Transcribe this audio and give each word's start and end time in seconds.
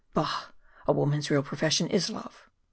"Bah! 0.15 0.47
A 0.87 0.91
woman's 0.93 1.29
real 1.29 1.43
profession 1.43 1.85
is 1.85 2.09
love." 2.09 2.49